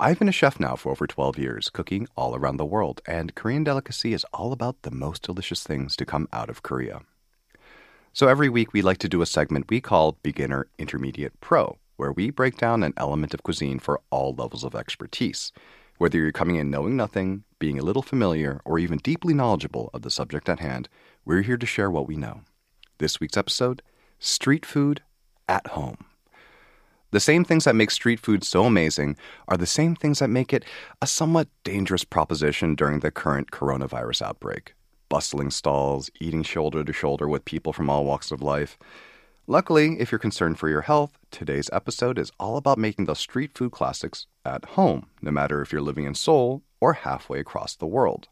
I've 0.00 0.20
been 0.20 0.28
a 0.28 0.32
chef 0.32 0.60
now 0.60 0.76
for 0.76 0.92
over 0.92 1.08
12 1.08 1.40
years, 1.40 1.70
cooking 1.70 2.06
all 2.16 2.36
around 2.36 2.56
the 2.56 2.64
world, 2.64 3.00
and 3.04 3.34
Korean 3.34 3.64
Delicacy 3.64 4.12
is 4.12 4.24
all 4.32 4.52
about 4.52 4.82
the 4.82 4.92
most 4.92 5.22
delicious 5.24 5.64
things 5.64 5.96
to 5.96 6.06
come 6.06 6.28
out 6.32 6.48
of 6.48 6.62
Korea. 6.62 7.00
So 8.12 8.28
every 8.28 8.48
week 8.48 8.72
we 8.72 8.80
like 8.80 8.98
to 8.98 9.08
do 9.08 9.22
a 9.22 9.26
segment 9.26 9.68
we 9.68 9.80
call 9.80 10.16
Beginner, 10.22 10.68
Intermediate, 10.78 11.40
Pro, 11.40 11.78
where 11.96 12.12
we 12.12 12.30
break 12.30 12.56
down 12.56 12.84
an 12.84 12.94
element 12.96 13.34
of 13.34 13.42
cuisine 13.42 13.80
for 13.80 14.00
all 14.10 14.32
levels 14.32 14.62
of 14.62 14.76
expertise. 14.76 15.50
Whether 15.96 16.18
you're 16.18 16.30
coming 16.30 16.54
in 16.54 16.70
knowing 16.70 16.96
nothing, 16.96 17.42
being 17.58 17.76
a 17.76 17.84
little 17.84 18.02
familiar, 18.02 18.60
or 18.64 18.78
even 18.78 18.98
deeply 18.98 19.34
knowledgeable 19.34 19.90
of 19.92 20.02
the 20.02 20.12
subject 20.12 20.48
at 20.48 20.60
hand, 20.60 20.88
we're 21.24 21.42
here 21.42 21.56
to 21.56 21.66
share 21.66 21.90
what 21.90 22.06
we 22.06 22.14
know. 22.14 22.42
This 22.98 23.18
week's 23.18 23.36
episode 23.36 23.82
Street 24.20 24.64
Food 24.64 25.02
at 25.48 25.66
Home. 25.68 26.07
The 27.10 27.20
same 27.20 27.42
things 27.42 27.64
that 27.64 27.74
make 27.74 27.90
street 27.90 28.20
food 28.20 28.44
so 28.44 28.64
amazing 28.64 29.16
are 29.48 29.56
the 29.56 29.64
same 29.66 29.96
things 29.96 30.18
that 30.18 30.28
make 30.28 30.52
it 30.52 30.64
a 31.00 31.06
somewhat 31.06 31.48
dangerous 31.64 32.04
proposition 32.04 32.74
during 32.74 33.00
the 33.00 33.10
current 33.10 33.50
coronavirus 33.50 34.20
outbreak. 34.20 34.74
Bustling 35.08 35.50
stalls, 35.50 36.10
eating 36.20 36.42
shoulder 36.42 36.84
to 36.84 36.92
shoulder 36.92 37.26
with 37.26 37.46
people 37.46 37.72
from 37.72 37.88
all 37.88 38.04
walks 38.04 38.30
of 38.30 38.42
life. 38.42 38.78
Luckily, 39.46 39.98
if 39.98 40.12
you're 40.12 40.18
concerned 40.18 40.58
for 40.58 40.68
your 40.68 40.82
health, 40.82 41.18
today's 41.30 41.70
episode 41.72 42.18
is 42.18 42.30
all 42.38 42.58
about 42.58 42.76
making 42.76 43.06
those 43.06 43.18
street 43.18 43.56
food 43.56 43.72
classics 43.72 44.26
at 44.44 44.66
home, 44.66 45.06
no 45.22 45.30
matter 45.30 45.62
if 45.62 45.72
you're 45.72 45.80
living 45.80 46.04
in 46.04 46.14
Seoul 46.14 46.62
or 46.78 46.92
halfway 46.92 47.40
across 47.40 47.74
the 47.74 47.86
world. 47.86 48.28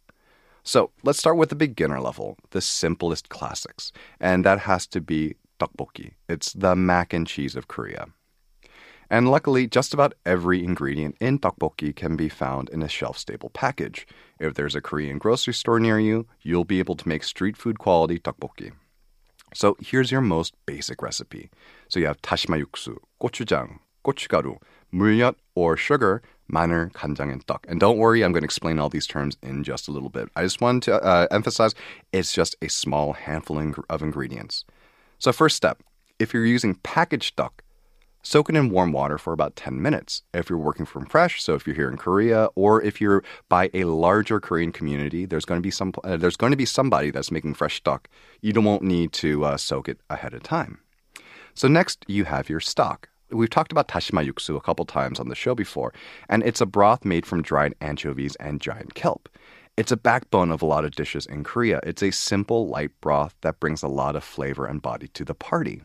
So 0.62 0.90
let's 1.02 1.18
start 1.18 1.38
with 1.38 1.48
the 1.48 1.54
beginner 1.54 2.00
level, 2.02 2.36
the 2.50 2.60
simplest 2.60 3.30
classics, 3.30 3.90
and 4.20 4.44
that 4.44 4.58
has 4.60 4.86
to 4.88 5.00
be 5.00 5.36
tteokbokki. 5.58 6.12
It's 6.28 6.52
the 6.52 6.76
mac 6.76 7.14
and 7.14 7.26
cheese 7.26 7.56
of 7.56 7.68
Korea. 7.68 8.08
And 9.08 9.30
luckily, 9.30 9.66
just 9.66 9.94
about 9.94 10.14
every 10.24 10.64
ingredient 10.64 11.16
in 11.20 11.38
tteokbokki 11.38 11.94
can 11.94 12.16
be 12.16 12.28
found 12.28 12.68
in 12.70 12.82
a 12.82 12.88
shelf 12.88 13.18
stable 13.18 13.50
package. 13.50 14.06
If 14.40 14.54
there's 14.54 14.74
a 14.74 14.80
Korean 14.80 15.18
grocery 15.18 15.54
store 15.54 15.78
near 15.78 15.98
you, 15.98 16.26
you'll 16.42 16.64
be 16.64 16.80
able 16.80 16.96
to 16.96 17.08
make 17.08 17.22
street 17.22 17.56
food 17.56 17.78
quality 17.78 18.18
tteokbokki. 18.18 18.72
So 19.54 19.76
here's 19.80 20.10
your 20.10 20.20
most 20.20 20.54
basic 20.66 21.02
recipe. 21.02 21.50
So 21.88 22.00
you 22.00 22.06
have 22.06 22.20
dashima 22.20 22.62
yuksu, 22.62 22.96
gochujang, 23.22 23.78
gochugaru, 24.04 24.58
muryot 24.92 25.36
or 25.54 25.76
sugar, 25.76 26.22
maneul, 26.52 26.92
간장, 26.92 27.32
and 27.32 27.46
tteok. 27.46 27.64
And 27.68 27.80
don't 27.80 27.98
worry, 27.98 28.24
I'm 28.24 28.32
going 28.32 28.42
to 28.42 28.46
explain 28.46 28.78
all 28.78 28.88
these 28.88 29.06
terms 29.06 29.36
in 29.42 29.64
just 29.64 29.88
a 29.88 29.92
little 29.92 30.08
bit. 30.08 30.28
I 30.36 30.42
just 30.42 30.60
wanted 30.60 30.82
to 30.84 31.02
uh, 31.02 31.26
emphasize 31.30 31.74
it's 32.12 32.32
just 32.32 32.56
a 32.60 32.68
small 32.68 33.12
handful 33.12 33.74
of 33.88 34.02
ingredients. 34.02 34.64
So 35.18 35.32
first 35.32 35.56
step, 35.56 35.82
if 36.18 36.34
you're 36.34 36.44
using 36.44 36.74
packaged 36.76 37.36
tteok, 37.36 37.50
soak 38.26 38.50
it 38.50 38.56
in 38.56 38.70
warm 38.70 38.90
water 38.90 39.18
for 39.18 39.32
about 39.32 39.54
10 39.54 39.80
minutes. 39.80 40.22
If 40.34 40.50
you're 40.50 40.58
working 40.58 40.84
from 40.84 41.06
fresh, 41.06 41.40
so 41.40 41.54
if 41.54 41.64
you're 41.64 41.76
here 41.76 41.88
in 41.88 41.96
Korea 41.96 42.48
or 42.56 42.82
if 42.82 43.00
you're 43.00 43.22
by 43.48 43.70
a 43.72 43.84
larger 43.84 44.40
Korean 44.40 44.72
community, 44.72 45.26
there's 45.26 45.44
going 45.44 45.58
to 45.60 45.62
be 45.62 45.70
some 45.70 45.92
uh, 46.02 46.16
there's 46.16 46.36
going 46.36 46.50
to 46.50 46.56
be 46.56 46.66
somebody 46.66 47.10
that's 47.12 47.30
making 47.30 47.54
fresh 47.54 47.76
stock. 47.76 48.08
You 48.40 48.52
don't 48.52 48.64
won't 48.64 48.82
need 48.82 49.12
to 49.24 49.44
uh, 49.44 49.56
soak 49.56 49.88
it 49.88 50.00
ahead 50.10 50.34
of 50.34 50.42
time. 50.42 50.80
So 51.54 51.68
next 51.68 52.04
you 52.08 52.24
have 52.24 52.48
your 52.48 52.58
stock. 52.58 53.08
We've 53.30 53.50
talked 53.50 53.72
about 53.72 53.88
dashima 53.88 54.28
yuksu 54.28 54.56
a 54.56 54.60
couple 54.60 54.84
times 54.84 55.20
on 55.20 55.28
the 55.28 55.34
show 55.36 55.54
before, 55.54 55.94
and 56.28 56.42
it's 56.42 56.60
a 56.60 56.66
broth 56.66 57.04
made 57.04 57.26
from 57.26 57.42
dried 57.42 57.74
anchovies 57.80 58.34
and 58.36 58.60
giant 58.60 58.94
kelp. 58.94 59.28
It's 59.76 59.92
a 59.92 59.96
backbone 59.96 60.50
of 60.50 60.62
a 60.62 60.66
lot 60.66 60.84
of 60.84 60.96
dishes 60.96 61.26
in 61.26 61.44
Korea. 61.44 61.80
It's 61.84 62.02
a 62.02 62.10
simple, 62.10 62.66
light 62.66 62.90
broth 63.00 63.36
that 63.42 63.60
brings 63.60 63.84
a 63.84 63.88
lot 63.88 64.16
of 64.16 64.24
flavor 64.24 64.66
and 64.66 64.82
body 64.82 65.08
to 65.08 65.24
the 65.24 65.34
party. 65.34 65.82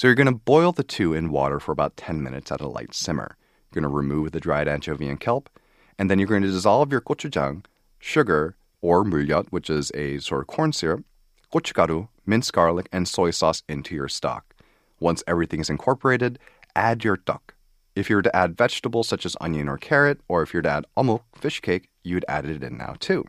So 0.00 0.08
you're 0.08 0.14
going 0.14 0.28
to 0.28 0.32
boil 0.32 0.72
the 0.72 0.82
two 0.82 1.12
in 1.12 1.30
water 1.30 1.60
for 1.60 1.72
about 1.72 1.98
10 1.98 2.22
minutes 2.22 2.50
at 2.50 2.62
a 2.62 2.66
light 2.66 2.94
simmer. 2.94 3.36
You're 3.70 3.82
going 3.82 3.92
to 3.92 3.94
remove 3.94 4.32
the 4.32 4.40
dried 4.40 4.66
anchovy 4.66 5.06
and 5.10 5.20
kelp, 5.20 5.50
and 5.98 6.10
then 6.10 6.18
you're 6.18 6.26
going 6.26 6.40
to 6.40 6.50
dissolve 6.50 6.90
your 6.90 7.02
gochujang, 7.02 7.66
sugar, 7.98 8.56
or 8.80 9.04
물엿, 9.04 9.48
which 9.50 9.68
is 9.68 9.92
a 9.92 10.16
sort 10.20 10.40
of 10.40 10.46
corn 10.46 10.72
syrup, 10.72 11.04
gochugaru, 11.52 12.08
minced 12.24 12.54
garlic, 12.54 12.88
and 12.90 13.06
soy 13.08 13.30
sauce 13.30 13.62
into 13.68 13.94
your 13.94 14.08
stock. 14.08 14.54
Once 15.00 15.22
everything 15.26 15.60
is 15.60 15.68
incorporated, 15.68 16.38
add 16.74 17.04
your 17.04 17.18
tteok. 17.18 17.50
If 17.94 18.08
you 18.08 18.16
were 18.16 18.22
to 18.22 18.34
add 18.34 18.56
vegetables 18.56 19.06
such 19.06 19.26
as 19.26 19.36
onion 19.38 19.68
or 19.68 19.76
carrot, 19.76 20.22
or 20.28 20.40
if 20.42 20.54
you 20.54 20.58
were 20.58 20.62
to 20.62 20.70
add 20.70 20.86
omuk, 20.96 21.20
fish 21.34 21.60
cake, 21.60 21.90
you'd 22.04 22.24
add 22.26 22.46
it 22.46 22.62
in 22.62 22.78
now 22.78 22.94
too. 23.00 23.26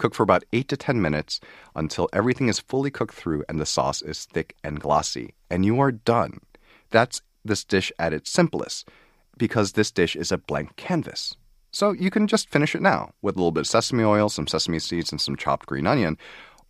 Cook 0.00 0.14
for 0.14 0.22
about 0.22 0.44
8 0.54 0.66
to 0.68 0.78
10 0.78 1.02
minutes 1.02 1.40
until 1.76 2.08
everything 2.14 2.48
is 2.48 2.58
fully 2.58 2.90
cooked 2.90 3.14
through 3.14 3.44
and 3.50 3.60
the 3.60 3.66
sauce 3.66 4.00
is 4.00 4.24
thick 4.24 4.56
and 4.64 4.80
glossy. 4.80 5.34
And 5.50 5.66
you 5.66 5.78
are 5.78 5.92
done. 5.92 6.40
That's 6.88 7.20
this 7.44 7.64
dish 7.64 7.92
at 7.98 8.14
its 8.14 8.30
simplest 8.30 8.88
because 9.36 9.72
this 9.72 9.90
dish 9.90 10.16
is 10.16 10.32
a 10.32 10.38
blank 10.38 10.76
canvas. 10.76 11.36
So 11.70 11.92
you 11.92 12.10
can 12.10 12.26
just 12.26 12.48
finish 12.48 12.74
it 12.74 12.80
now 12.80 13.12
with 13.20 13.36
a 13.36 13.38
little 13.38 13.52
bit 13.52 13.60
of 13.60 13.66
sesame 13.66 14.02
oil, 14.02 14.30
some 14.30 14.46
sesame 14.46 14.78
seeds, 14.78 15.12
and 15.12 15.20
some 15.20 15.36
chopped 15.36 15.66
green 15.66 15.86
onion. 15.86 16.16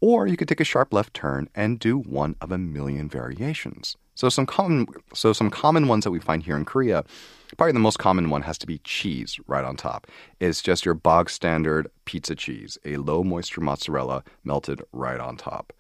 Or 0.01 0.27
you 0.27 0.37
could 0.37 0.49
take 0.49 0.61
a 0.61 0.65
sharp 0.65 0.93
left 0.93 1.15
turn 1.15 1.49
and 1.55 1.79
do 1.79 1.99
one 1.99 2.37
of 2.41 2.51
a 2.51 2.59
million 2.59 3.09
variations. 3.09 3.97
So 4.15 4.29
some 4.29 4.47
common 4.47 4.87
so 5.15 5.33
some 5.33 5.51
common 5.51 5.89
ones 5.89 6.05
that 6.05 6.11
we 6.11 6.21
find 6.21 6.43
here 6.43 6.57
in 6.57 6.65
Korea, 6.65 7.05
probably 7.57 7.73
the 7.73 7.79
most 7.79 7.99
common 7.99 8.29
one 8.31 8.43
has 8.43 8.59
to 8.59 8.67
be 8.67 8.79
cheese 8.79 9.39
right 9.47 9.65
on 9.65 9.77
top. 9.77 10.07
It's 10.41 10.63
just 10.63 10.85
your 10.85 10.95
bog 10.95 11.31
standard 11.31 11.91
pizza 12.05 12.35
cheese, 12.35 12.79
a 12.85 12.97
low 12.99 13.25
moisture 13.25 13.61
mozzarella 13.61 14.23
melted 14.45 14.83
right 14.93 15.21
on 15.21 15.37
top. 15.37 15.73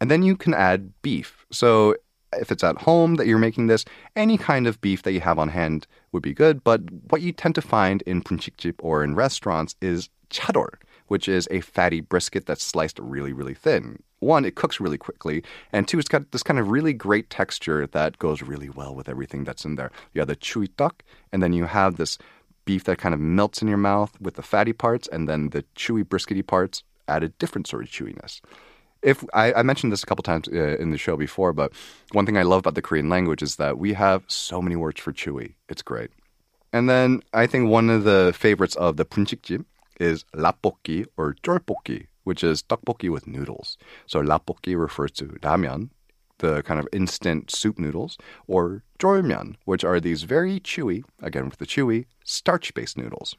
And 0.00 0.10
then 0.10 0.22
you 0.22 0.36
can 0.36 0.54
add 0.54 0.92
beef. 1.02 1.46
So 1.50 1.96
if 2.32 2.50
it's 2.50 2.64
at 2.64 2.78
home 2.78 3.16
that 3.16 3.26
you're 3.26 3.38
making 3.38 3.66
this, 3.66 3.84
any 4.16 4.38
kind 4.38 4.66
of 4.66 4.80
beef 4.80 5.02
that 5.02 5.12
you 5.12 5.20
have 5.20 5.38
on 5.38 5.48
hand 5.48 5.86
would 6.12 6.22
be 6.22 6.34
good. 6.34 6.64
But 6.64 6.80
what 7.10 7.20
you 7.20 7.32
tend 7.32 7.54
to 7.56 7.62
find 7.62 8.02
in 8.02 8.22
bunsikjip 8.22 8.76
or 8.78 9.04
in 9.04 9.14
restaurants 9.14 9.76
is 9.80 10.08
chadol, 10.30 10.68
which 11.08 11.28
is 11.28 11.48
a 11.50 11.60
fatty 11.60 12.00
brisket 12.00 12.46
that's 12.46 12.64
sliced 12.64 12.98
really, 12.98 13.32
really 13.32 13.54
thin. 13.54 14.02
One, 14.20 14.44
it 14.44 14.54
cooks 14.54 14.80
really 14.80 14.98
quickly, 14.98 15.42
and 15.72 15.86
two, 15.86 15.98
it's 15.98 16.08
got 16.08 16.30
this 16.30 16.42
kind 16.42 16.60
of 16.60 16.70
really 16.70 16.92
great 16.92 17.28
texture 17.28 17.86
that 17.88 18.18
goes 18.18 18.40
really 18.40 18.68
well 18.68 18.94
with 18.94 19.08
everything 19.08 19.44
that's 19.44 19.64
in 19.64 19.74
there. 19.74 19.90
You 20.14 20.20
have 20.20 20.28
the 20.28 20.36
chewy 20.36 20.68
tteok, 20.68 21.00
and 21.32 21.42
then 21.42 21.52
you 21.52 21.64
have 21.64 21.96
this 21.96 22.18
beef 22.64 22.84
that 22.84 22.98
kind 22.98 23.14
of 23.14 23.20
melts 23.20 23.62
in 23.62 23.68
your 23.68 23.76
mouth 23.76 24.12
with 24.20 24.34
the 24.34 24.42
fatty 24.42 24.72
parts, 24.72 25.08
and 25.08 25.28
then 25.28 25.50
the 25.50 25.64
chewy 25.74 26.04
briskety 26.04 26.46
parts 26.46 26.84
add 27.08 27.24
a 27.24 27.28
different 27.28 27.66
sort 27.66 27.82
of 27.82 27.90
chewiness. 27.90 28.40
If 29.02 29.24
I, 29.34 29.52
I 29.52 29.62
mentioned 29.64 29.92
this 29.92 30.04
a 30.04 30.06
couple 30.06 30.22
times 30.22 30.46
uh, 30.46 30.76
in 30.78 30.90
the 30.90 30.98
show 30.98 31.16
before, 31.16 31.52
but 31.52 31.72
one 32.12 32.24
thing 32.24 32.38
I 32.38 32.44
love 32.44 32.60
about 32.60 32.76
the 32.76 32.82
Korean 32.82 33.08
language 33.08 33.42
is 33.42 33.56
that 33.56 33.76
we 33.76 33.94
have 33.94 34.22
so 34.28 34.62
many 34.62 34.76
words 34.76 35.00
for 35.00 35.12
chewy. 35.12 35.54
It's 35.68 35.82
great. 35.82 36.10
And 36.72 36.88
then 36.88 37.22
I 37.34 37.48
think 37.48 37.68
one 37.68 37.90
of 37.90 38.04
the 38.04 38.32
favorites 38.34 38.76
of 38.76 38.96
the 38.96 39.04
bunsikjip 39.04 39.64
is 40.00 40.24
rabokki 40.34 41.06
or 41.16 41.34
jjolbokki, 41.42 42.06
which 42.24 42.44
is 42.44 42.62
tteokbokki 42.62 43.10
with 43.10 43.26
noodles. 43.26 43.76
So 44.06 44.22
rabokki 44.22 44.78
refers 44.78 45.12
to 45.12 45.26
ramyeon, 45.26 45.90
the 46.38 46.62
kind 46.62 46.80
of 46.80 46.88
instant 46.92 47.50
soup 47.50 47.78
noodles, 47.78 48.18
or 48.46 48.82
jjolmyeon, 48.98 49.56
which 49.64 49.84
are 49.84 50.00
these 50.00 50.24
very 50.24 50.60
chewy, 50.60 51.04
again 51.20 51.46
with 51.46 51.58
the 51.58 51.66
chewy, 51.66 52.06
starch-based 52.24 52.98
noodles. 52.98 53.36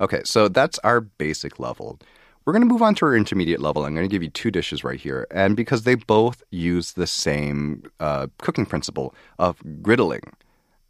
Okay, 0.00 0.22
so 0.24 0.48
that's 0.48 0.78
our 0.80 1.00
basic 1.00 1.58
level. 1.58 1.98
We're 2.44 2.52
going 2.52 2.62
to 2.62 2.68
move 2.68 2.82
on 2.82 2.94
to 2.96 3.06
our 3.06 3.16
intermediate 3.16 3.60
level. 3.60 3.84
I'm 3.84 3.94
going 3.94 4.06
to 4.06 4.12
give 4.12 4.22
you 4.22 4.28
two 4.28 4.50
dishes 4.50 4.84
right 4.84 5.00
here. 5.00 5.26
And 5.30 5.56
because 5.56 5.84
they 5.84 5.94
both 5.94 6.42
use 6.50 6.92
the 6.92 7.06
same 7.06 7.84
uh, 8.00 8.26
cooking 8.38 8.66
principle 8.66 9.14
of 9.38 9.58
griddling. 9.80 10.32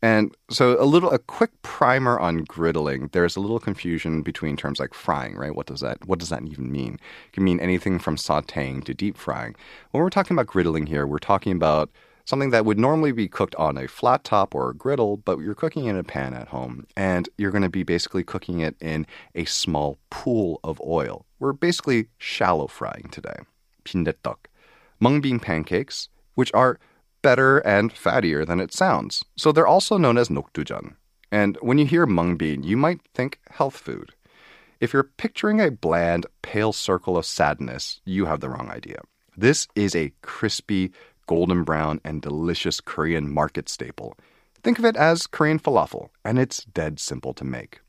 And 0.04 0.34
so 0.50 0.82
a 0.82 0.86
little 0.86 1.12
a 1.12 1.20
quick 1.20 1.52
primer 1.62 2.18
on 2.18 2.46
griddling. 2.46 3.12
There's 3.12 3.36
a 3.36 3.42
little 3.42 3.60
confusion 3.60 4.22
between 4.22 4.56
terms 4.56 4.80
like 4.80 4.94
frying, 4.94 5.36
right? 5.36 5.54
What 5.54 5.68
does 5.68 5.82
that 5.82 6.08
what 6.08 6.20
does 6.20 6.30
that 6.30 6.44
even 6.44 6.72
mean? 6.72 6.94
It 7.28 7.34
can 7.34 7.44
mean 7.44 7.60
anything 7.60 8.00
from 8.00 8.16
sautéing 8.16 8.84
to 8.86 8.94
deep 8.94 9.18
frying. 9.18 9.56
When 9.92 10.02
we're 10.02 10.10
talking 10.10 10.36
about 10.36 10.48
griddling 10.48 10.88
here, 10.88 11.06
we're 11.06 11.20
talking 11.20 11.52
about 11.52 11.90
something 12.24 12.52
that 12.52 12.64
would 12.64 12.80
normally 12.80 13.12
be 13.12 13.28
cooked 13.28 13.56
on 13.56 13.78
a 13.78 13.88
flat 13.88 14.24
top 14.24 14.54
or 14.54 14.70
a 14.70 14.74
griddle, 14.74 15.18
but 15.18 15.40
you're 15.40 15.56
cooking 15.56 15.86
in 15.86 15.98
a 15.98 16.04
pan 16.04 16.34
at 16.34 16.48
home 16.50 16.86
and 16.96 17.28
you're 17.38 17.52
going 17.52 17.64
to 17.64 17.70
be 17.70 17.84
basically 17.84 18.24
cooking 18.24 18.60
it 18.60 18.76
in 18.80 19.06
a 19.36 19.46
small 19.46 19.98
pool 20.12 20.60
of 20.64 20.80
oil. 20.86 21.26
We're 21.40 21.54
basically 21.54 22.08
shallow 22.20 22.68
frying 22.68 23.10
today. 23.12 23.38
빈대떡, 23.84 24.36
mung 25.00 25.22
bean 25.22 25.40
pancakes, 25.40 26.08
which 26.36 26.52
are 26.54 26.80
better 27.25 27.59
and 27.61 27.91
fattier 27.93 28.47
than 28.47 28.61
it 28.61 28.73
sounds. 28.73 29.25
So 29.35 29.51
they're 29.51 29.67
also 29.67 29.97
known 29.97 30.19
as 30.19 30.29
nokdujeon. 30.29 30.95
And 31.33 31.57
when 31.63 31.79
you 31.79 31.87
hear 31.87 32.05
mung 32.05 32.37
bean, 32.37 32.63
you 32.63 32.77
might 32.77 33.01
think 33.15 33.41
health 33.49 33.79
food. 33.79 34.13
If 34.79 34.93
you're 34.93 35.11
picturing 35.17 35.59
a 35.59 35.71
bland, 35.71 36.27
pale 36.43 36.75
circle 36.75 37.17
of 37.17 37.25
sadness, 37.25 38.03
you 38.05 38.27
have 38.27 38.41
the 38.41 38.51
wrong 38.51 38.69
idea. 38.69 39.01
This 39.35 39.67
is 39.75 39.97
a 39.97 40.13
crispy, 40.21 40.93
golden 41.27 41.65
brown, 41.65 41.99
and 42.05 42.21
delicious 42.21 42.79
Korean 42.79 43.33
market 43.33 43.71
staple. 43.71 44.19
Think 44.63 44.79
of 44.79 44.85
it 44.85 44.97
as 44.97 45.27
Korean 45.27 45.59
falafel, 45.59 46.11
and 46.27 46.39
it's 46.39 46.67
dead 46.67 47.01
simple 47.01 47.33
to 47.35 47.45
make. 47.45 47.81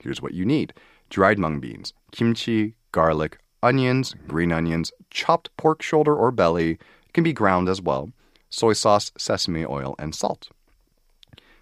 Here's 0.00 0.20
what 0.20 0.34
you 0.34 0.44
need 0.44 0.74
dried 1.08 1.38
mung 1.38 1.60
beans, 1.60 1.94
kimchi, 2.10 2.74
garlic, 2.92 3.38
onions, 3.62 4.14
green 4.28 4.52
onions, 4.52 4.92
chopped 5.10 5.48
pork 5.56 5.80
shoulder 5.80 6.14
or 6.14 6.30
belly, 6.30 6.72
it 6.72 7.12
can 7.14 7.24
be 7.24 7.32
ground 7.32 7.70
as 7.70 7.80
well, 7.80 8.12
soy 8.52 8.74
sauce, 8.74 9.10
sesame 9.16 9.64
oil, 9.64 9.96
and 9.98 10.14
salt. 10.14 10.50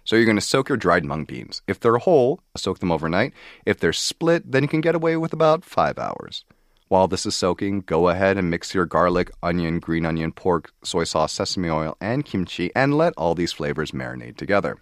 So 0.03 0.15
you're 0.15 0.25
going 0.25 0.37
to 0.37 0.41
soak 0.41 0.69
your 0.69 0.77
dried 0.77 1.05
mung 1.05 1.25
beans. 1.25 1.61
If 1.67 1.79
they're 1.79 1.97
whole, 1.97 2.41
soak 2.57 2.79
them 2.79 2.91
overnight. 2.91 3.33
If 3.65 3.79
they're 3.79 3.93
split, 3.93 4.51
then 4.51 4.63
you 4.63 4.69
can 4.69 4.81
get 4.81 4.95
away 4.95 5.15
with 5.15 5.31
about 5.31 5.63
five 5.63 5.97
hours. 5.97 6.43
While 6.87 7.07
this 7.07 7.25
is 7.25 7.35
soaking, 7.35 7.81
go 7.81 8.09
ahead 8.09 8.37
and 8.37 8.49
mix 8.49 8.73
your 8.73 8.85
garlic, 8.85 9.31
onion, 9.41 9.79
green 9.79 10.05
onion, 10.05 10.33
pork, 10.33 10.73
soy 10.83 11.05
sauce, 11.05 11.31
sesame 11.31 11.69
oil, 11.69 11.95
and 12.01 12.25
kimchi, 12.25 12.69
and 12.75 12.97
let 12.97 13.13
all 13.15 13.33
these 13.33 13.53
flavors 13.53 13.91
marinate 13.91 14.35
together. 14.35 14.77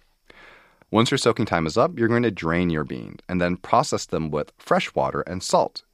Once 0.90 1.12
your 1.12 1.18
soaking 1.18 1.46
time 1.46 1.68
is 1.68 1.76
up, 1.76 1.96
you're 1.96 2.08
going 2.08 2.24
to 2.24 2.30
drain 2.32 2.68
your 2.68 2.82
beans 2.82 3.20
and 3.28 3.40
then 3.40 3.56
process 3.56 4.06
them 4.06 4.28
with 4.30 4.52
fresh 4.58 4.92
water 4.92 5.20
and 5.20 5.40
salt. 5.40 5.84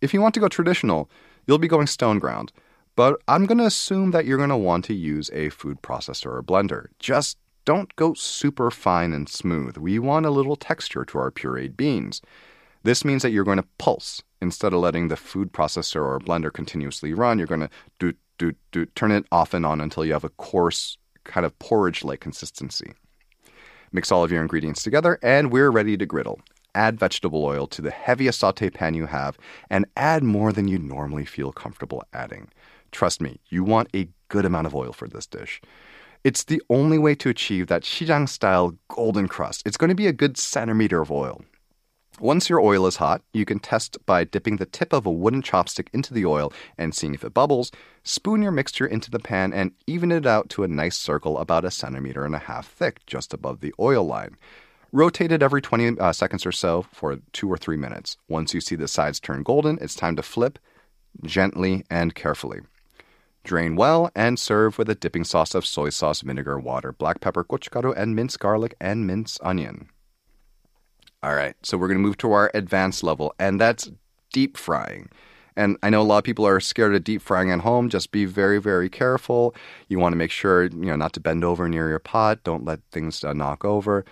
If 0.00 0.14
you 0.14 0.20
want 0.20 0.34
to 0.34 0.40
go 0.40 0.46
traditional, 0.46 1.10
you'll 1.46 1.58
be 1.58 1.66
going 1.66 1.88
stone 1.88 2.20
ground, 2.20 2.52
but 2.96 3.20
I'm 3.28 3.46
going 3.46 3.58
to 3.58 3.66
assume 3.66 4.10
that 4.10 4.24
you're 4.24 4.38
going 4.38 4.48
to 4.48 4.56
want 4.56 4.84
to 4.86 4.94
use 4.94 5.30
a 5.32 5.50
food 5.50 5.82
processor 5.82 6.32
or 6.32 6.42
blender. 6.42 6.86
Just 6.98 7.38
don't 7.66 7.94
go 7.96 8.14
super 8.14 8.70
fine 8.70 9.12
and 9.12 9.28
smooth. 9.28 9.76
We 9.76 9.98
want 9.98 10.26
a 10.26 10.30
little 10.30 10.56
texture 10.56 11.04
to 11.04 11.18
our 11.18 11.30
pureed 11.30 11.76
beans. 11.76 12.22
This 12.82 13.04
means 13.04 13.22
that 13.22 13.30
you're 13.30 13.44
going 13.44 13.58
to 13.58 13.68
pulse. 13.78 14.22
Instead 14.40 14.72
of 14.72 14.80
letting 14.80 15.08
the 15.08 15.16
food 15.16 15.52
processor 15.52 16.02
or 16.02 16.20
blender 16.20 16.52
continuously 16.52 17.12
run, 17.12 17.38
you're 17.38 17.46
going 17.46 17.60
to 17.60 17.70
do, 17.98 18.14
do, 18.38 18.52
do, 18.70 18.86
turn 18.86 19.10
it 19.10 19.26
off 19.32 19.54
and 19.54 19.66
on 19.66 19.80
until 19.80 20.04
you 20.04 20.12
have 20.12 20.24
a 20.24 20.28
coarse, 20.28 20.96
kind 21.24 21.44
of 21.44 21.58
porridge 21.58 22.04
like 22.04 22.20
consistency. 22.20 22.92
Mix 23.92 24.12
all 24.12 24.22
of 24.22 24.30
your 24.30 24.42
ingredients 24.42 24.82
together, 24.82 25.18
and 25.22 25.50
we're 25.50 25.70
ready 25.70 25.96
to 25.96 26.06
griddle. 26.06 26.40
Add 26.74 26.98
vegetable 27.00 27.44
oil 27.44 27.66
to 27.68 27.80
the 27.80 27.90
heaviest 27.90 28.40
saute 28.40 28.68
pan 28.68 28.94
you 28.94 29.06
have, 29.06 29.38
and 29.70 29.86
add 29.96 30.22
more 30.22 30.52
than 30.52 30.68
you 30.68 30.78
normally 30.78 31.24
feel 31.24 31.50
comfortable 31.50 32.04
adding. 32.12 32.48
Trust 32.96 33.20
me, 33.20 33.38
you 33.50 33.62
want 33.62 33.90
a 33.94 34.08
good 34.28 34.46
amount 34.46 34.66
of 34.66 34.74
oil 34.74 34.90
for 34.90 35.06
this 35.06 35.26
dish. 35.26 35.60
It's 36.24 36.44
the 36.44 36.62
only 36.70 36.96
way 36.96 37.14
to 37.16 37.28
achieve 37.28 37.66
that 37.66 37.82
Shijang 37.82 38.26
style 38.26 38.72
golden 38.88 39.28
crust. 39.28 39.64
It's 39.66 39.76
going 39.76 39.90
to 39.90 39.94
be 39.94 40.06
a 40.06 40.14
good 40.14 40.38
centimeter 40.38 41.02
of 41.02 41.12
oil. 41.12 41.44
Once 42.20 42.48
your 42.48 42.58
oil 42.58 42.86
is 42.86 42.96
hot, 42.96 43.20
you 43.34 43.44
can 43.44 43.58
test 43.58 43.98
by 44.06 44.24
dipping 44.24 44.56
the 44.56 44.64
tip 44.64 44.94
of 44.94 45.04
a 45.04 45.10
wooden 45.10 45.42
chopstick 45.42 45.88
into 45.92 46.14
the 46.14 46.24
oil 46.24 46.50
and 46.78 46.94
seeing 46.94 47.12
if 47.12 47.22
it 47.22 47.34
bubbles. 47.34 47.70
Spoon 48.02 48.40
your 48.40 48.50
mixture 48.50 48.86
into 48.86 49.10
the 49.10 49.18
pan 49.18 49.52
and 49.52 49.72
even 49.86 50.10
it 50.10 50.24
out 50.24 50.48
to 50.48 50.64
a 50.64 50.68
nice 50.68 50.96
circle 50.96 51.36
about 51.36 51.66
a 51.66 51.70
centimeter 51.70 52.24
and 52.24 52.34
a 52.34 52.38
half 52.38 52.66
thick, 52.66 53.04
just 53.04 53.34
above 53.34 53.60
the 53.60 53.74
oil 53.78 54.06
line. 54.06 54.38
Rotate 54.90 55.32
it 55.32 55.42
every 55.42 55.60
20 55.60 56.00
uh, 56.00 56.14
seconds 56.14 56.46
or 56.46 56.52
so 56.52 56.86
for 56.94 57.18
two 57.34 57.52
or 57.52 57.58
three 57.58 57.76
minutes. 57.76 58.16
Once 58.26 58.54
you 58.54 58.62
see 58.62 58.74
the 58.74 58.88
sides 58.88 59.20
turn 59.20 59.42
golden, 59.42 59.76
it's 59.82 59.94
time 59.94 60.16
to 60.16 60.22
flip 60.22 60.58
gently 61.26 61.84
and 61.90 62.14
carefully. 62.14 62.60
Drain 63.46 63.76
well 63.76 64.10
and 64.16 64.40
serve 64.40 64.76
with 64.76 64.90
a 64.90 64.96
dipping 64.96 65.22
sauce 65.22 65.54
of 65.54 65.64
soy 65.64 65.90
sauce, 65.90 66.20
vinegar, 66.20 66.58
water, 66.58 66.90
black 66.90 67.20
pepper, 67.20 67.44
gochugaru, 67.44 67.94
and 67.96 68.16
minced 68.16 68.40
garlic 68.40 68.74
and 68.80 69.06
minced 69.06 69.38
onion. 69.40 69.88
All 71.22 71.32
right, 71.32 71.54
so 71.62 71.78
we're 71.78 71.86
going 71.86 71.98
to 71.98 72.02
move 72.02 72.18
to 72.18 72.32
our 72.32 72.50
advanced 72.54 73.04
level, 73.04 73.32
and 73.38 73.60
that's 73.60 73.92
deep 74.32 74.56
frying. 74.56 75.10
And 75.54 75.78
I 75.84 75.90
know 75.90 76.02
a 76.02 76.02
lot 76.02 76.18
of 76.18 76.24
people 76.24 76.44
are 76.44 76.58
scared 76.58 76.96
of 76.96 77.04
deep 77.04 77.22
frying 77.22 77.52
at 77.52 77.60
home. 77.60 77.88
Just 77.88 78.10
be 78.10 78.24
very, 78.24 78.60
very 78.60 78.90
careful. 78.90 79.54
You 79.86 80.00
want 80.00 80.12
to 80.12 80.16
make 80.16 80.32
sure, 80.32 80.64
you 80.64 80.86
know, 80.86 80.96
not 80.96 81.12
to 81.12 81.20
bend 81.20 81.44
over 81.44 81.68
near 81.68 81.88
your 81.88 82.00
pot. 82.00 82.42
Don't 82.42 82.64
let 82.64 82.80
things 82.90 83.22
uh, 83.22 83.32
knock 83.32 83.64
over. 83.64 84.04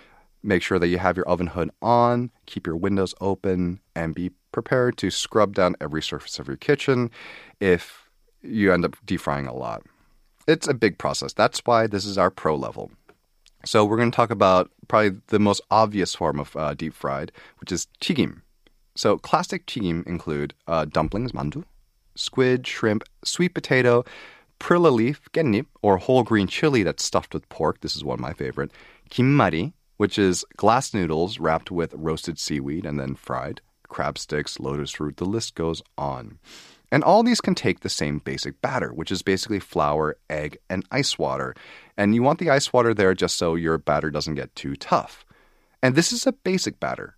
Make 0.45 0.63
sure 0.63 0.79
that 0.79 0.87
you 0.87 0.99
have 0.99 1.17
your 1.17 1.27
oven 1.27 1.49
hood 1.49 1.71
on. 1.83 2.31
Keep 2.47 2.69
your 2.69 2.77
windows 2.77 3.17
open 3.21 3.81
and 3.97 4.15
be 4.15 4.31
prepared 4.53 4.97
to 4.99 5.11
scrub 5.11 5.57
down 5.57 5.75
every 5.81 6.03
surface 6.03 6.39
of 6.39 6.47
your 6.47 6.57
kitchen. 6.57 7.11
If 7.59 8.04
you 8.45 8.73
end 8.73 8.85
up 8.85 8.97
defrying 9.07 9.49
a 9.49 9.55
lot. 9.55 9.83
It's 10.47 10.69
a 10.69 10.75
big 10.75 10.99
process. 10.99 11.33
That's 11.33 11.61
why 11.65 11.87
this 11.87 12.05
is 12.05 12.19
our 12.19 12.31
pro 12.31 12.55
level. 12.55 12.91
So 13.65 13.85
we're 13.85 13.97
going 13.97 14.11
to 14.11 14.17
talk 14.17 14.31
about 14.31 14.71
probably 14.89 15.21
the 15.29 15.39
most 15.39 15.63
obvious 15.71 16.15
form 16.15 16.39
of 16.39 16.55
uh, 16.55 16.75
deep 16.75 16.93
fried, 16.93 17.33
which 17.61 17.73
is 17.73 17.87
chigim. 18.01 18.43
So 18.95 19.17
classic 19.19 19.67
chigim 19.67 20.07
include 20.07 20.55
uh, 20.69 20.85
dumplings, 20.85 21.33
mandu, 21.33 21.65
squid, 22.15 22.67
shrimp, 22.67 23.05
sweet 23.25 23.55
potato, 23.55 24.05
perilla 24.59 24.91
leaf, 24.91 25.21
kkaennip, 25.33 25.67
or 25.83 25.97
whole 25.97 26.23
green 26.23 26.47
chili 26.47 26.83
that's 26.83 27.03
stuffed 27.03 27.35
with 27.35 27.49
pork. 27.49 27.81
This 27.81 27.97
is 27.97 28.05
one 28.05 28.15
of 28.15 28.21
my 28.21 28.35
favorite. 28.35 28.71
Kimmari, 29.11 29.73
which 29.97 30.19
is 30.19 30.45
glass 30.57 30.93
noodles 30.93 31.39
wrapped 31.39 31.71
with 31.71 31.95
roasted 31.95 32.39
seaweed 32.39 32.85
and 32.85 33.01
then 33.01 33.15
fried. 33.15 33.61
Crab 33.89 34.19
sticks, 34.19 34.61
lotus 34.61 35.01
root, 35.01 35.17
the 35.17 35.25
list 35.25 35.55
goes 35.55 35.83
on. 35.97 36.39
And 36.95 37.03
all 37.03 37.25
these 37.25 37.41
can 37.41 37.57
take 37.57 37.81
the 37.81 37.89
same 37.89 38.21
basic 38.21 38.63
batter, 38.63 38.93
which 38.93 39.11
is 39.11 39.21
basically 39.21 39.59
flour, 39.59 40.17
egg, 40.31 40.59
and 40.71 40.87
ice 40.93 41.19
water. 41.19 41.53
And 41.97 42.15
you 42.15 42.23
want 42.23 42.39
the 42.39 42.51
ice 42.51 42.73
water 42.73 42.95
there 42.95 43.15
just 43.15 43.35
so 43.35 43.57
your 43.57 43.79
batter 43.79 44.13
doesn't 44.13 44.37
get 44.37 44.55
too 44.55 44.77
tough. 44.77 45.27
And 45.83 45.97
this 45.97 46.13
is 46.13 46.25
a 46.25 46.31
basic 46.31 46.79
batter, 46.79 47.17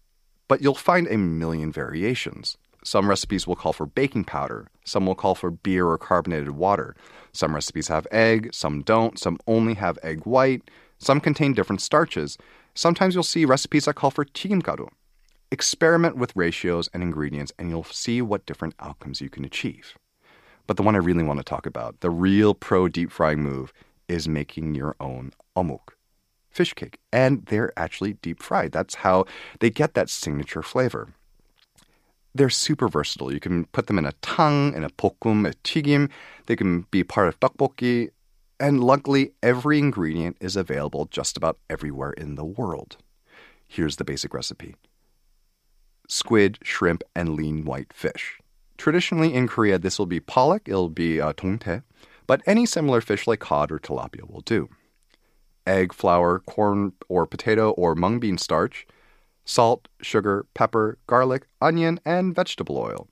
but 0.49 0.63
you'll 0.63 0.75
find 0.77 1.07
a 1.09 1.19
million 1.19 1.71
variations. 1.71 2.57
Some 2.85 3.07
recipes 3.07 3.47
will 3.47 3.55
call 3.55 3.75
for 3.75 3.85
baking 3.85 4.25
powder, 4.25 4.69
some 4.87 5.05
will 5.05 5.15
call 5.15 5.35
for 5.35 5.51
beer 5.51 5.87
or 5.87 5.99
carbonated 5.99 6.53
water. 6.53 6.97
Some 7.33 7.55
recipes 7.55 7.89
have 7.89 8.07
egg, 8.11 8.55
some 8.55 8.81
don't, 8.81 9.19
some 9.19 9.37
only 9.47 9.75
have 9.75 9.99
egg 10.03 10.25
white, 10.25 10.63
some 10.97 11.21
contain 11.21 11.53
different 11.53 11.83
starches. 11.83 12.39
Sometimes 12.75 13.13
you'll 13.13 13.25
see 13.25 13.45
recipes 13.45 13.85
that 13.85 13.97
call 13.97 14.11
for 14.11 14.25
chicken 14.25 14.63
Experiment 15.57 16.19
with 16.19 16.37
ratios 16.37 16.91
and 16.93 17.03
ingredients, 17.03 17.51
and 17.59 17.71
you'll 17.71 17.83
see 17.83 18.21
what 18.21 18.45
different 18.45 18.75
outcomes 18.79 19.23
you 19.23 19.31
can 19.31 19.43
achieve. 19.43 19.97
But 20.67 20.77
the 20.77 20.83
one 20.83 20.95
I 20.95 20.99
really 20.99 21.25
want 21.25 21.39
to 21.39 21.45
talk 21.45 21.65
about, 21.65 22.01
the 22.01 22.11
real 22.11 22.53
pro 22.53 22.89
deep 22.89 23.11
frying 23.11 23.43
move, 23.43 23.73
is 24.07 24.29
making 24.29 24.75
your 24.75 24.97
own 25.01 25.33
omuk, 25.57 25.95
fish 26.51 26.75
cake. 26.75 26.99
And 27.11 27.47
they're 27.47 27.73
actually 27.75 28.13
deep 28.21 28.43
fried. 28.43 28.71
That's 28.73 28.97
how 28.97 29.25
they 29.61 29.71
get 29.71 29.95
that 29.95 30.11
signature 30.11 30.63
flavor. 30.63 31.15
They're 32.35 32.51
super 32.51 32.87
versatile. 32.87 33.33
You 33.33 33.41
can 33.41 33.65
put 33.65 33.87
them 33.87 33.97
in 33.97 34.05
a 34.05 34.13
tang, 34.21 34.75
in 34.75 34.85
a 34.85 34.91
bokkeum, 34.91 35.49
a 35.49 35.55
tigim. 35.65 36.11
They 36.45 36.57
can 36.57 36.83
be 36.91 37.03
part 37.03 37.29
of 37.29 37.41
tteokbokki. 37.41 38.11
And 38.61 38.85
luckily, 38.85 39.33
every 39.43 39.79
ingredient 39.79 40.37
is 40.39 40.55
available 40.55 41.07
just 41.07 41.39
about 41.39 41.59
everywhere 41.71 42.11
in 42.11 42.35
the 42.35 42.45
world. 42.45 42.99
Here's 43.67 43.97
the 43.97 44.05
basic 44.05 44.35
recipe 44.35 44.75
squid, 46.09 46.59
shrimp, 46.63 47.03
and 47.15 47.35
lean 47.35 47.65
white 47.65 47.93
fish. 47.93 48.39
Traditionally 48.77 49.33
in 49.33 49.49
Korea, 49.49 49.79
this 49.79 49.99
will 49.99 50.07
be 50.07 50.21
pollock, 50.21 50.69
it'll 50.69 50.91
be 50.91 51.21
uh, 51.21 51.33
dongtae, 51.33 51.83
but 52.27 52.43
any 52.47 52.67
similar 52.67 53.01
fish 53.01 53.27
like 53.27 53.41
cod 53.41 53.73
or 53.73 53.79
tilapia 53.79 54.31
will 54.31 54.43
do. 54.43 54.69
Egg, 55.67 55.93
flour, 55.93 56.41
corn 56.41 56.93
or 57.09 57.27
potato 57.27 57.71
or 57.73 57.95
mung 57.95 58.21
bean 58.21 58.39
starch, 58.39 58.87
salt, 59.45 59.89
sugar, 60.03 60.47
pepper, 60.55 60.99
garlic, 61.07 61.47
onion, 61.61 61.99
and 62.05 62.35
vegetable 62.35 62.77
oil. 62.77 63.09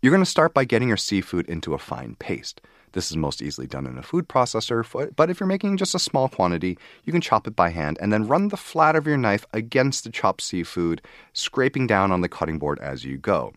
You're 0.00 0.12
going 0.12 0.22
to 0.22 0.30
start 0.30 0.54
by 0.54 0.64
getting 0.64 0.88
your 0.88 0.96
seafood 0.98 1.46
into 1.48 1.74
a 1.74 1.78
fine 1.78 2.16
paste. 2.18 2.60
This 2.94 3.10
is 3.10 3.16
most 3.16 3.42
easily 3.42 3.66
done 3.66 3.86
in 3.86 3.98
a 3.98 4.02
food 4.02 4.28
processor, 4.28 4.84
but 5.16 5.28
if 5.28 5.40
you're 5.40 5.48
making 5.48 5.76
just 5.78 5.96
a 5.96 5.98
small 5.98 6.28
quantity, 6.28 6.78
you 7.02 7.12
can 7.12 7.20
chop 7.20 7.48
it 7.48 7.56
by 7.56 7.70
hand 7.70 7.98
and 8.00 8.12
then 8.12 8.28
run 8.28 8.48
the 8.48 8.56
flat 8.56 8.94
of 8.94 9.04
your 9.04 9.16
knife 9.16 9.44
against 9.52 10.04
the 10.04 10.10
chopped 10.10 10.40
seafood, 10.40 11.02
scraping 11.32 11.88
down 11.88 12.12
on 12.12 12.20
the 12.20 12.28
cutting 12.28 12.56
board 12.56 12.78
as 12.78 13.04
you 13.04 13.18
go. 13.18 13.52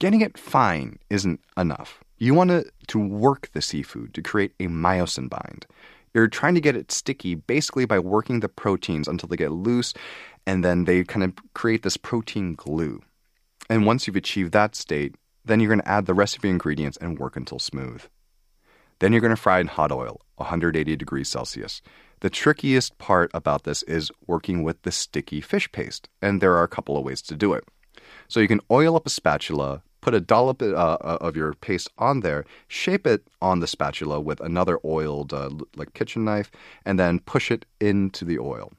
Getting 0.00 0.20
it 0.20 0.36
fine 0.36 0.98
isn't 1.10 1.40
enough. 1.56 2.02
You 2.18 2.34
want 2.34 2.50
to, 2.50 2.66
to 2.88 2.98
work 2.98 3.50
the 3.52 3.62
seafood 3.62 4.12
to 4.14 4.20
create 4.20 4.52
a 4.58 4.64
myosin 4.64 5.30
bind. 5.30 5.64
You're 6.12 6.26
trying 6.26 6.56
to 6.56 6.60
get 6.60 6.74
it 6.74 6.90
sticky 6.90 7.36
basically 7.36 7.84
by 7.84 8.00
working 8.00 8.40
the 8.40 8.48
proteins 8.48 9.06
until 9.06 9.28
they 9.28 9.36
get 9.36 9.52
loose 9.52 9.94
and 10.44 10.64
then 10.64 10.86
they 10.86 11.04
kind 11.04 11.22
of 11.22 11.34
create 11.54 11.84
this 11.84 11.96
protein 11.96 12.54
glue. 12.54 13.00
And 13.70 13.86
once 13.86 14.06
you've 14.06 14.16
achieved 14.16 14.52
that 14.52 14.74
state, 14.74 15.14
then 15.44 15.60
you're 15.60 15.68
going 15.68 15.82
to 15.82 15.88
add 15.88 16.06
the 16.06 16.14
rest 16.14 16.36
of 16.36 16.42
your 16.42 16.52
ingredients 16.52 16.98
and 17.00 17.16
work 17.16 17.36
until 17.36 17.60
smooth. 17.60 18.02
Then 18.98 19.12
you're 19.12 19.20
going 19.20 19.30
to 19.30 19.36
fry 19.36 19.60
in 19.60 19.66
hot 19.66 19.92
oil, 19.92 20.20
180 20.36 20.96
degrees 20.96 21.28
Celsius. 21.28 21.82
The 22.20 22.30
trickiest 22.30 22.96
part 22.98 23.30
about 23.34 23.64
this 23.64 23.82
is 23.82 24.10
working 24.26 24.62
with 24.62 24.80
the 24.82 24.92
sticky 24.92 25.40
fish 25.40 25.70
paste, 25.70 26.08
and 26.22 26.40
there 26.40 26.54
are 26.56 26.62
a 26.62 26.68
couple 26.68 26.96
of 26.96 27.04
ways 27.04 27.20
to 27.22 27.36
do 27.36 27.52
it. 27.52 27.64
So 28.28 28.40
you 28.40 28.48
can 28.48 28.60
oil 28.70 28.96
up 28.96 29.06
a 29.06 29.10
spatula, 29.10 29.82
put 30.00 30.14
a 30.14 30.20
dollop 30.20 30.62
uh, 30.62 30.66
uh 30.66 31.18
of 31.20 31.36
your 31.36 31.52
paste 31.54 31.90
on 31.98 32.20
there, 32.20 32.44
shape 32.68 33.06
it 33.06 33.26
on 33.42 33.60
the 33.60 33.66
spatula 33.66 34.20
with 34.20 34.40
another 34.40 34.78
oiled, 34.84 35.32
uh, 35.34 35.50
like 35.76 35.92
kitchen 35.92 36.24
knife, 36.24 36.50
and 36.86 36.98
then 36.98 37.20
push 37.20 37.50
it 37.50 37.66
into 37.80 38.24
the 38.24 38.38
oil. 38.38 38.72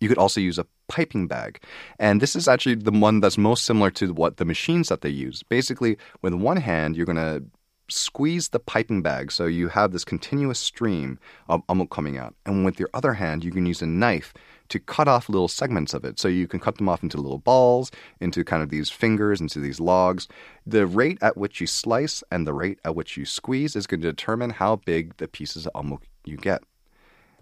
You 0.00 0.08
could 0.08 0.18
also 0.18 0.40
use 0.40 0.58
a 0.58 0.66
piping 0.86 1.26
bag. 1.26 1.60
And 1.98 2.22
this 2.22 2.36
is 2.36 2.46
actually 2.46 2.76
the 2.76 2.92
one 2.92 3.20
that's 3.20 3.36
most 3.36 3.64
similar 3.64 3.90
to 3.92 4.12
what 4.12 4.36
the 4.36 4.44
machines 4.44 4.88
that 4.88 5.00
they 5.00 5.10
use. 5.10 5.42
Basically, 5.42 5.98
with 6.22 6.34
one 6.34 6.56
hand, 6.56 6.96
you're 6.96 7.06
going 7.06 7.16
to 7.16 7.44
squeeze 7.88 8.48
the 8.48 8.58
piping 8.58 9.02
bag 9.02 9.32
so 9.32 9.46
you 9.46 9.68
have 9.68 9.92
this 9.92 10.04
continuous 10.04 10.58
stream 10.58 11.18
of 11.48 11.66
omuk 11.66 11.90
coming 11.90 12.18
out. 12.18 12.34
And 12.46 12.64
with 12.64 12.78
your 12.78 12.90
other 12.94 13.14
hand, 13.14 13.44
you 13.44 13.50
can 13.50 13.66
use 13.66 13.82
a 13.82 13.86
knife 13.86 14.34
to 14.68 14.78
cut 14.78 15.08
off 15.08 15.28
little 15.28 15.48
segments 15.48 15.94
of 15.94 16.04
it. 16.04 16.18
So 16.18 16.28
you 16.28 16.46
can 16.46 16.60
cut 16.60 16.76
them 16.76 16.88
off 16.88 17.02
into 17.02 17.16
little 17.16 17.38
balls, 17.38 17.90
into 18.20 18.44
kind 18.44 18.62
of 18.62 18.68
these 18.68 18.90
fingers, 18.90 19.40
into 19.40 19.60
these 19.60 19.80
logs. 19.80 20.28
The 20.66 20.86
rate 20.86 21.18
at 21.22 21.36
which 21.36 21.60
you 21.60 21.66
slice 21.66 22.22
and 22.30 22.46
the 22.46 22.52
rate 22.52 22.78
at 22.84 22.94
which 22.94 23.16
you 23.16 23.24
squeeze 23.24 23.74
is 23.76 23.86
going 23.86 24.02
to 24.02 24.08
determine 24.08 24.50
how 24.50 24.76
big 24.76 25.16
the 25.16 25.28
pieces 25.28 25.66
of 25.66 25.72
omuk 25.72 26.02
you 26.24 26.36
get. 26.36 26.62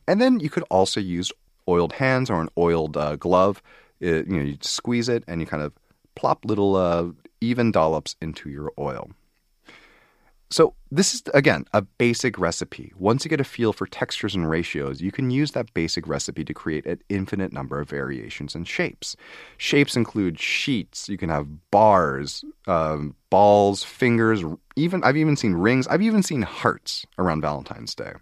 And 0.06 0.20
then 0.20 0.38
you 0.40 0.50
could 0.50 0.64
also 0.70 1.00
use 1.00 1.32
oiled 1.68 1.94
hands 1.94 2.30
or 2.30 2.40
an 2.40 2.48
oiled 2.56 2.96
uh, 2.96 3.16
glove. 3.16 3.60
It, 3.98 4.28
you 4.28 4.36
know, 4.36 4.42
you 4.42 4.58
squeeze 4.60 5.08
it 5.08 5.24
and 5.26 5.40
you 5.40 5.46
kind 5.46 5.62
of 5.62 5.72
plop 6.14 6.44
little 6.44 6.76
uh, 6.76 7.06
even 7.40 7.72
dollops 7.72 8.14
into 8.20 8.48
your 8.48 8.72
oil. 8.78 9.10
So, 10.48 10.74
this 10.92 11.12
is 11.12 11.22
again 11.34 11.64
a 11.72 11.82
basic 11.82 12.38
recipe. 12.38 12.92
Once 12.96 13.24
you 13.24 13.28
get 13.28 13.40
a 13.40 13.44
feel 13.44 13.72
for 13.72 13.86
textures 13.86 14.34
and 14.34 14.48
ratios, 14.48 15.00
you 15.00 15.10
can 15.10 15.30
use 15.30 15.52
that 15.52 15.74
basic 15.74 16.06
recipe 16.06 16.44
to 16.44 16.54
create 16.54 16.86
an 16.86 17.00
infinite 17.08 17.52
number 17.52 17.80
of 17.80 17.90
variations 17.90 18.54
and 18.54 18.66
shapes. 18.66 19.16
Shapes 19.58 19.96
include 19.96 20.38
sheets, 20.38 21.08
you 21.08 21.18
can 21.18 21.30
have 21.30 21.48
bars, 21.72 22.44
um, 22.68 23.16
balls, 23.28 23.82
fingers, 23.82 24.44
even 24.76 25.02
I've 25.02 25.16
even 25.16 25.36
seen 25.36 25.54
rings, 25.54 25.88
I've 25.88 26.02
even 26.02 26.22
seen 26.22 26.42
hearts 26.42 27.04
around 27.18 27.40
Valentine's 27.40 27.94
Day. 27.94 28.12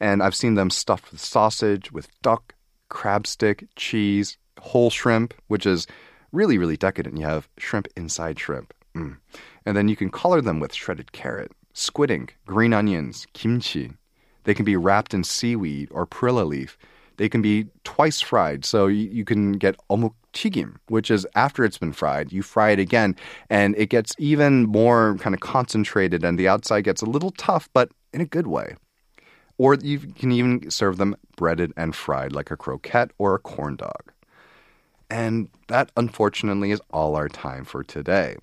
And 0.00 0.22
I've 0.22 0.34
seen 0.34 0.54
them 0.54 0.70
stuffed 0.70 1.10
with 1.10 1.20
sausage, 1.20 1.92
with 1.92 2.08
tteok, 2.22 2.52
crab 2.88 3.26
stick, 3.26 3.66
cheese, 3.76 4.38
whole 4.60 4.90
shrimp, 4.90 5.34
which 5.48 5.66
is 5.66 5.86
really, 6.32 6.56
really 6.56 6.76
decadent. 6.76 7.18
You 7.18 7.26
have 7.26 7.48
shrimp 7.58 7.86
inside 7.96 8.38
shrimp. 8.38 8.72
Mm. 8.96 9.18
And 9.66 9.76
then 9.76 9.88
you 9.88 9.96
can 9.96 10.10
color 10.10 10.40
them 10.40 10.60
with 10.60 10.74
shredded 10.74 11.12
carrot, 11.12 11.52
squid 11.72 12.10
ink, 12.10 12.36
green 12.46 12.72
onions, 12.72 13.26
kimchi. 13.32 13.92
They 14.44 14.54
can 14.54 14.64
be 14.64 14.76
wrapped 14.76 15.14
in 15.14 15.24
seaweed 15.24 15.88
or 15.90 16.06
perilla 16.06 16.44
leaf. 16.44 16.78
They 17.16 17.28
can 17.28 17.42
be 17.42 17.66
twice 17.84 18.20
fried, 18.20 18.64
so 18.64 18.86
you, 18.86 19.08
you 19.08 19.24
can 19.24 19.52
get 19.52 19.76
omuk 19.90 20.14
tigim, 20.32 20.76
which 20.88 21.10
is 21.10 21.26
after 21.34 21.64
it's 21.64 21.78
been 21.78 21.92
fried, 21.92 22.32
you 22.32 22.42
fry 22.42 22.70
it 22.70 22.80
again, 22.80 23.16
and 23.48 23.74
it 23.78 23.88
gets 23.88 24.14
even 24.18 24.64
more 24.64 25.16
kind 25.20 25.34
of 25.34 25.40
concentrated, 25.40 26.24
and 26.24 26.38
the 26.38 26.48
outside 26.48 26.82
gets 26.82 27.02
a 27.02 27.06
little 27.06 27.30
tough, 27.30 27.68
but 27.72 27.90
in 28.12 28.20
a 28.20 28.26
good 28.26 28.48
way. 28.48 28.74
Or 29.56 29.74
you 29.76 30.00
can 30.00 30.32
even 30.32 30.68
serve 30.70 30.96
them 30.96 31.14
breaded 31.36 31.72
and 31.76 31.94
fried 31.94 32.32
like 32.32 32.50
a 32.50 32.56
croquette 32.56 33.12
or 33.18 33.36
a 33.36 33.38
corn 33.38 33.76
dog. 33.76 34.12
And 35.08 35.48
that, 35.68 35.92
unfortunately, 35.96 36.72
is 36.72 36.80
all 36.90 37.14
our 37.14 37.28
time 37.28 37.64
for 37.64 37.84
today. 37.84 38.36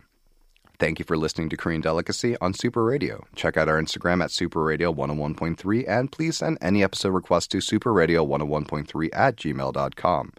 Thank 0.82 0.98
you 0.98 1.06
for 1.06 1.16
listening 1.16 1.48
to 1.50 1.58
Korean 1.58 1.80
Delicacy 1.80 2.36
on 2.42 2.56
Super 2.56 2.84
Radio. 2.84 3.24
Check 3.36 3.56
out 3.56 3.70
our 3.70 3.80
Instagram 3.80 4.24
at 4.24 4.32
Super 4.32 4.64
Radio 4.64 4.92
101.3 4.92 5.88
and 5.88 6.12
please 6.12 6.38
send 6.38 6.58
any 6.60 6.82
episode 6.84 7.10
requests 7.10 7.50
to 7.50 7.58
superradio101.3 7.60 9.10
at 9.14 9.36
gmail.com. 9.36 10.34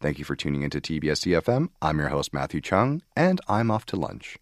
Thank 0.00 0.20
you 0.20 0.24
for 0.24 0.36
tuning 0.36 0.62
into 0.62 0.80
TBS 0.80 1.26
EFM. 1.26 1.70
I'm 1.82 1.98
your 1.98 2.10
host, 2.10 2.32
Matthew 2.32 2.60
Chung, 2.60 3.02
and 3.16 3.40
I'm 3.48 3.72
off 3.72 3.84
to 3.86 3.96
lunch. 3.96 4.38